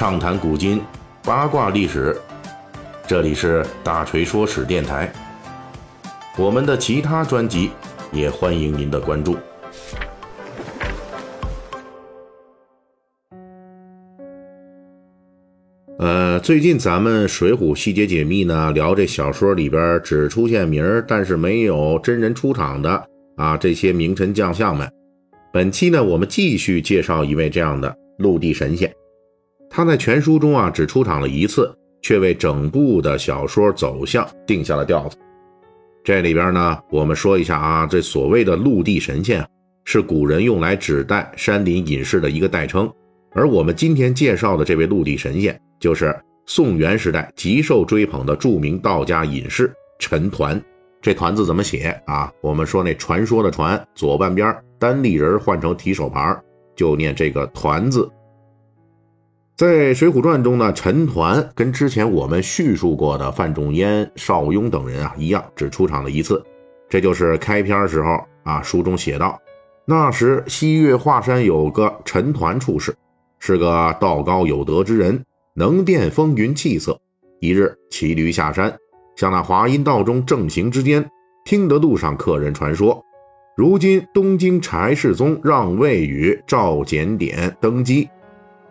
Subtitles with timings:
[0.00, 0.80] 畅谈古今，
[1.22, 2.16] 八卦历史。
[3.06, 5.12] 这里是大锤说史电台。
[6.38, 7.70] 我们的其他专辑
[8.10, 9.36] 也欢迎您的关注。
[15.98, 23.04] 呃，最近咱们《水浒细节解密》呢，聊这小说里边只出现名儿，但是没有真人出场的
[23.36, 24.90] 啊，这些名臣将相们。
[25.52, 28.90] 本期呢，我们继续介绍一位这样的陆地神仙。
[29.70, 35.16] 他在全书中啊只出场了一次，却为整部的小说走向定下了调子。
[36.04, 39.46] 这里边呢，我们说一下啊，这所谓的陆地神仙，
[39.84, 42.90] 是古人用来指代山林隐士的一个代称。
[43.32, 45.58] 而我们今天介绍的这位陆地神仙。
[45.80, 50.60] 就是宋元时代极受追捧的著名道家隐士陈抟。
[51.00, 52.30] 这“抟”字怎么写啊？
[52.42, 56.38] 我们说那传说的“传”，左半边单立人换成提手旁，
[56.76, 58.06] 就念这个“抟”字。
[59.60, 66.42] 在《水浒传》中呢，陈抟跟之前我们叙述过的范仲淹、邵雍等人啊一样，只出场了一次。
[66.88, 69.38] 这就是开篇时候啊，书中写道：
[69.84, 72.94] 那时西岳华山有个陈抟处士，
[73.38, 75.22] 是个道高有德之人。
[75.52, 76.98] 能辨风云气色。
[77.38, 78.74] 一日骑驴下山，
[79.14, 81.06] 向那华阴道中正行之间，
[81.44, 83.04] 听得路上客人传说，
[83.58, 88.08] 如今东京柴世宗让位与赵简典登基。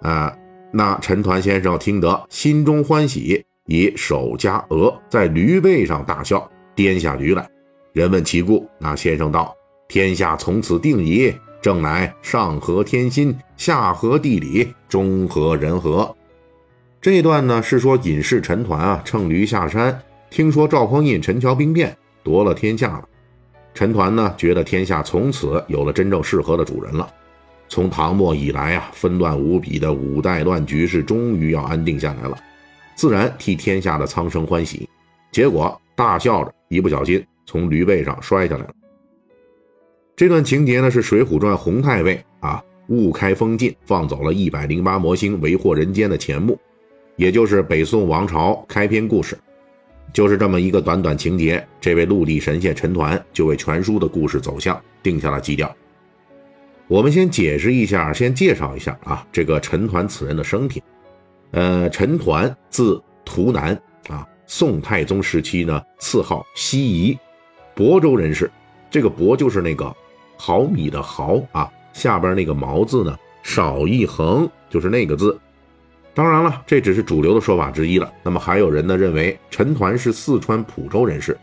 [0.00, 0.34] 啊，
[0.70, 7.48] 那陈抟先生听得心中欢喜，以手夹额，在驴背上大笑，颠下驴来。
[7.92, 9.54] 人问其故，那先生道
[9.88, 16.14] ：“天下从此定矣，正乃上合天心，下合地理，中合人和。”
[17.00, 23.08] 这段呢是说隐士陈抟啊乘驴下山，听说赵匡胤陈桥兵变夺了天下了。
[23.72, 27.08] 陈抟呢觉得天下从此有了真正适合的主人了。
[27.68, 32.36] 从唐末以来啊纷乱无比的五代乱局势终于要安定下来了，
[32.94, 34.88] 自然替天下的苍生欢喜。
[35.30, 38.74] 结果大笑着一不小心从驴背上摔下来了。
[40.16, 46.58] 这段情节呢是《水浒传》洪太尉啊误开封禁放走了一百零八魔星为祸人间的前幕。
[47.16, 49.36] 也就是北宋王朝开篇故事，
[50.12, 55.74] 就是这么一个短短情节，这位陆地神仙陈抟就为全书的故事走向定下了基调。
[56.88, 60.82] 我们先解释一下，先介绍一下啊，这个陈抟此人的生平。
[61.50, 63.78] 呃，陈抟字图南
[64.08, 67.18] 啊，宋太宗时期呢，赐号西夷，
[67.76, 68.50] 亳州人士。
[68.90, 69.94] 这个亳就是那个
[70.38, 75.38] 毫米的毫啊，下边那个毛字呢少一横，就是那个字。
[76.14, 78.10] 当然了，这只是主流的说法之一了。
[78.22, 81.36] 那么还有人呢认为陈抟是四川蒲州人士。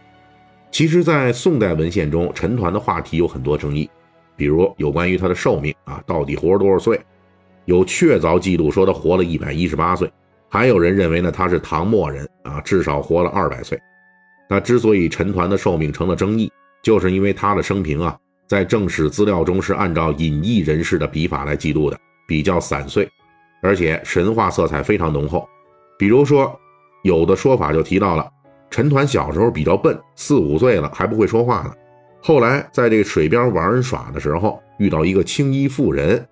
[0.72, 3.88] 其实，在宋代文献中，陈抟的话题有很多争议，
[4.36, 7.00] 比如有关于他的寿命啊，到底活了多少岁？
[7.66, 10.12] 有确凿记录说他活了一百一十八岁，
[10.50, 13.80] 还有人认为呢他是唐末人啊，至少活了二百岁。
[14.48, 16.52] 那之所以陈抟的寿命成了争议，
[16.84, 18.16] 就是因为他的生平啊，
[18.48, 21.98] 在正史资料中是按照隐逸人士的笔法来记录的，
[22.28, 23.10] 比较散碎。
[23.62, 25.50] 而且神话色彩非常浓厚，
[25.98, 26.56] 比如说，
[27.04, 28.30] 有的说法就提到了
[28.70, 31.74] 陈抟小时候比较笨，四五岁了还不会说话呢。
[32.28, 36.28] 后来在这个水边玩耍的时候，遇到一个青衣妇人，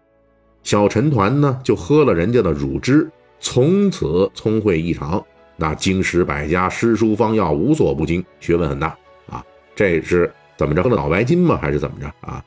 [0.64, 3.08] 小陈抟呢就喝了人家的乳汁，
[3.40, 5.24] 从此聪慧异常，
[5.56, 8.88] 那经史百家、诗书方药无所不精，学问很大
[9.30, 9.46] 啊。
[9.76, 11.59] 这是怎么着喝了脑白金吗？
[11.62, 12.44] 还是怎么着啊？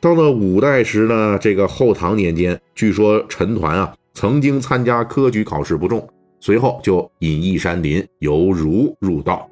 [0.00, 3.92] 到了五代时呢，这个后唐年间，据说陈抟啊。
[4.14, 6.08] 曾经参加科举考试不中，
[6.38, 9.50] 随后就隐逸山林，由儒入道，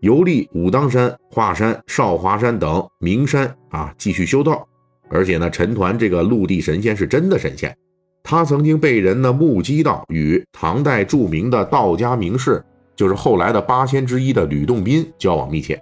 [0.00, 4.66] 游历武当山、华山、少华山等名山啊，继续修道。
[5.08, 7.76] 而且呢，陈抟这个陆地神仙是真的神仙，
[8.22, 12.64] 他曾经被人呢目击到与唐代著名的道家名士，
[12.94, 15.80] 就是后来的八仙之一的吕洞宾交往密切。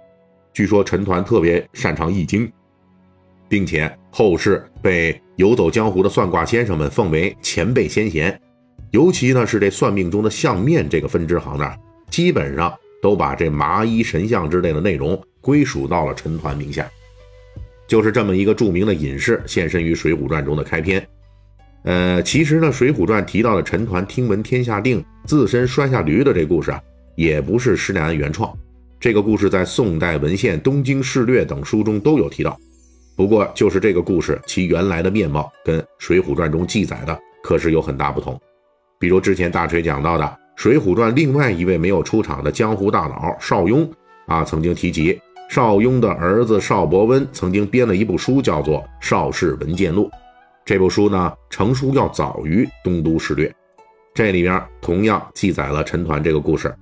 [0.53, 2.51] 据说陈抟特别擅长易经。
[3.47, 8.41] 并且后世被游走江湖的算卦先生们奉为前辈先贤，
[8.89, 11.71] 尤其呢是这算命中的相面这个分支行呢，
[12.09, 12.73] 基本上
[13.05, 16.89] 都把这麻衣神相之类的内容归属到了陈抟名下。
[17.87, 21.07] 就是这么一个著名的隐士现身于《水浒传》中的开篇。
[21.83, 26.81] 呃，其实呢，《水浒传》提到的陈抟听闻天下定，自身摔下驴的这故事啊，
[27.15, 28.51] 也不是施耐庵原创。
[28.99, 32.57] 这个故事在宋代文献《东京事略》等书中都有提到。
[33.15, 38.41] 不过，就是这个故事，其原来的面貌跟《水浒传》中记载的可是有很大不同。
[38.97, 40.23] 比如之前大锤讲到的
[40.55, 43.89] 《水浒传》另外一位没有出场的江湖大佬邵雍
[44.25, 45.19] 啊，曾经提及
[45.49, 50.05] 邵雍的儿子邵伯温曾经编了一部书，叫做《邵氏文鉴录》。
[50.65, 53.47] 这部书呢，成书要早于《东都事略》。
[54.13, 56.73] 这里边同样记载了陈抟这个故事，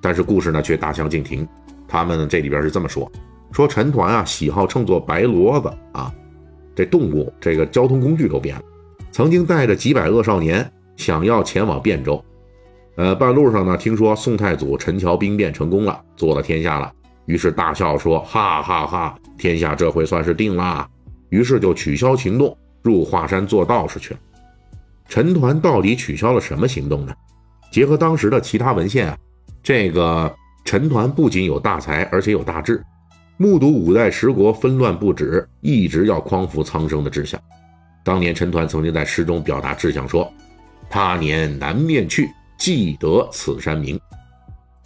[0.00, 1.48] 但是故事呢却大相径庭。
[1.88, 3.10] 他们这里边是这么说：
[3.50, 6.14] 说陈抟啊，喜好乘坐白骡子啊，
[6.76, 8.62] 这动物这个交通工具都变了。
[9.10, 12.22] 曾经带着几百恶少年，想要前往汴州。
[12.96, 16.92] 呃，半路上呢，听说宋太祖陈桥兵变成功了，做了天下了，
[17.24, 20.86] 于是大笑说：“哈哈哈，天下这回算是定啦。”
[21.30, 24.20] 于是就取消行动，入华山做道士去了。
[25.08, 27.14] 陈抟到底取消了什么行动呢？
[27.70, 29.16] 结合当时的其他文献啊，
[29.62, 30.30] 这个
[30.66, 32.84] 陈抟不仅有大才，而且有大志，
[33.38, 37.40] 目睹五代十国纷乱不止，一直要匡扶苍生的志向。
[38.04, 40.30] 当年陈抟曾经在诗中表达志向说
[40.90, 43.98] ：“他年南面去。”记得此山名，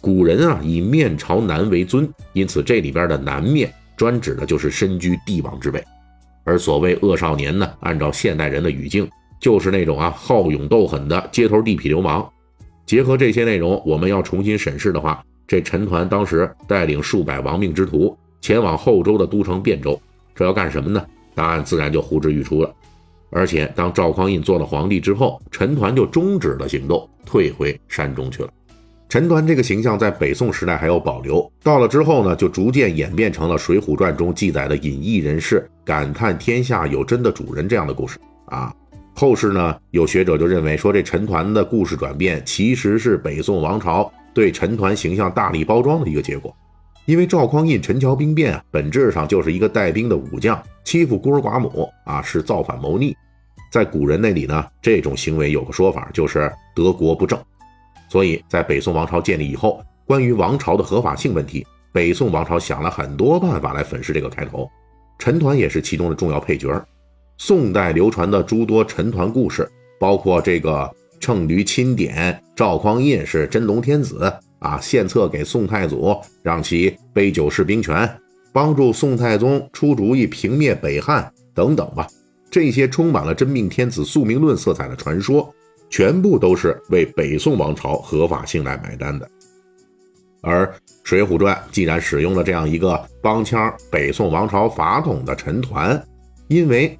[0.01, 5.83] 古人啊以面朝南为尊，因此这里边的南面专指的就是身居帝王之位。
[6.43, 9.07] 而所谓恶少年呢，按照现代人的语境，
[9.39, 12.27] 就是那种啊好勇斗狠的街头地痞流氓。
[12.85, 20.01] 结合这些内容，我们要重新审视的话，这陈抟当时带领数百亡命之徒前往后周的都城汴州，
[20.33, 21.05] 这要干什么呢？
[21.35, 22.73] 答案自然就呼之欲出了。
[23.29, 28.49] 而且，当赵匡胤做了皇帝之后，陈抟就终止了行动，退回山中去了。
[29.09, 38.73] 陈抟这个形象在北宋时代还有保留，到了之后呢，就逐渐演变成了《水浒传》中记载的隐逸人士感叹天下有真的主人这样的故事啊。
[39.13, 46.55] 后世呢，有学者就认为说，这陈抟的故事转变其实是北宋王朝对陈抟形象大力包装的一个结果。
[47.07, 53.15] 因为赵匡胤陈桥兵变啊，本质上就是一个带兵的武将欺负孤儿寡母啊，是造反谋逆。
[53.71, 57.39] 在古人那里呢，这种行为有个说法，就是得国不正。
[58.09, 64.69] 所以在北宋王朝建立以后，关于王朝的合法性问题，北宋王朝想了很多办法来粉饰这个开头。
[65.17, 66.85] 陈抟也是其中的重要配角。
[67.37, 74.29] 宋代流传的诸多陈抟故事，包括这个乘驴钦点，赵匡胤是真龙天子。
[74.59, 78.09] 啊，献策给宋太祖，让其杯酒释兵权，
[78.51, 82.07] 帮助宋太宗出主意平灭北汉等等吧。
[82.49, 85.53] 这些充满了真命天子宿命论色彩的传说，
[85.89, 89.29] 全部都是为北宋王朝合法性来买单的。
[90.41, 90.65] 而
[91.03, 96.01] 《水浒传》既然使用了这样一个帮腔北宋王朝法统的陈抟，
[96.47, 96.97] 因为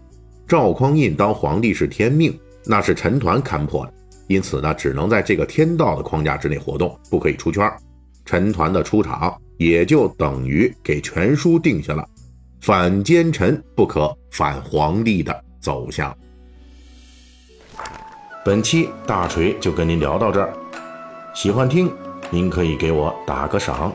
[0.47, 3.93] 赵匡胤当皇帝是天命，那是陈抟看破的。
[4.27, 7.71] 因此呢，只能在这个天道的框架之内活动，不可以出圈。
[8.25, 12.05] 陈团的出场也就等于给全书定下了
[12.59, 16.15] 反奸臣不可反皇帝的走向。
[18.43, 20.53] 本期大锤就跟您聊到这儿，
[21.33, 21.89] 喜欢听
[22.29, 23.93] 您可以给我打个赏。